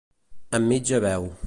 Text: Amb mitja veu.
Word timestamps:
Amb 0.59 0.67
mitja 0.73 1.03
veu. 1.07 1.33